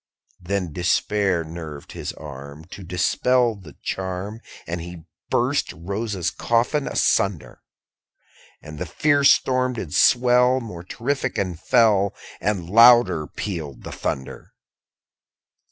_75 0.41 0.47
14. 0.47 0.47
Then 0.65 0.73
despair 0.73 1.43
nerved 1.43 1.91
his 1.91 2.11
arm 2.13 2.65
To 2.71 2.81
dispel 2.81 3.53
the 3.53 3.75
charm, 3.83 4.41
And 4.65 4.81
he 4.81 5.03
burst 5.29 5.71
Rosa's 5.73 6.31
coffin 6.31 6.87
asunder. 6.87 7.61
And 8.63 8.79
the 8.79 8.87
fierce 8.87 9.29
storm 9.29 9.73
did 9.73 9.93
swell 9.93 10.59
More 10.59 10.83
terrific 10.83 11.37
and 11.37 11.59
fell, 11.59 12.15
_80 12.37 12.37
And 12.41 12.69
louder 12.71 13.27
pealed 13.27 13.83
the 13.83 13.91
thunder. 13.91 14.53